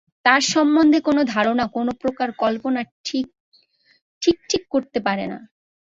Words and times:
তাঁর 0.25 0.41
সম্বন্ধে 0.53 0.99
কোন 1.01 1.17
ধারণা, 1.33 1.65
কোন 1.67 1.87
প্রকার 2.01 2.29
কল্পনা 2.37 2.81
ঠিক 3.05 3.27
ঠিক 4.49 4.63
হতে 4.73 4.99
পারে 5.07 5.25
না। 5.27 5.39